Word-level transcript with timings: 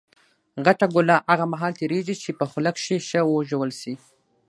غټه 0.65 0.85
ګوله 0.93 1.15
هغه 1.29 1.45
مهال 1.53 1.73
تېرېږي، 1.79 2.15
چي 2.23 2.29
په 2.39 2.45
خوله 2.49 2.71
کښي 2.75 2.97
ښه 3.07 3.21
وژول 3.25 3.69
سي. 3.81 3.93